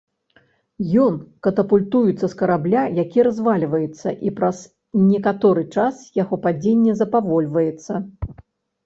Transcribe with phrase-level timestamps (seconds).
[1.01, 1.17] Ён
[1.47, 4.63] катапультуецца з карабля, які развальваецца, і праз
[5.11, 7.93] некаторы час яго падзенне запавольваецца.